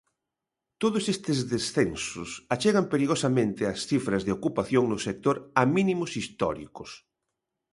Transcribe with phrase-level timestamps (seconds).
[0.81, 6.89] Todos estes descensos achegan perigosamente as cifras de ocupación no sector a mínimos históricos.